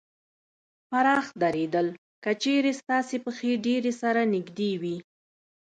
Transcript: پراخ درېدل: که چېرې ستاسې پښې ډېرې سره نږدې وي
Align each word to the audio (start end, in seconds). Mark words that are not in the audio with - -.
پراخ 0.89 1.25
درېدل: 1.41 1.87
که 2.23 2.31
چېرې 2.41 2.71
ستاسې 2.81 3.15
پښې 3.25 3.51
ډېرې 3.65 3.91
سره 4.01 4.21
نږدې 4.33 4.71
وي 4.81 4.97